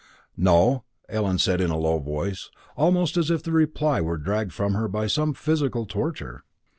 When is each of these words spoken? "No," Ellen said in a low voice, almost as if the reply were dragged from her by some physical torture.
"No," 0.35 0.83
Ellen 1.09 1.37
said 1.37 1.61
in 1.61 1.69
a 1.69 1.77
low 1.77 1.99
voice, 1.99 2.49
almost 2.75 3.17
as 3.17 3.29
if 3.29 3.43
the 3.43 3.51
reply 3.51 4.01
were 4.01 4.17
dragged 4.17 4.51
from 4.51 4.73
her 4.73 4.87
by 4.87 5.05
some 5.05 5.35
physical 5.35 5.85
torture. 5.85 6.43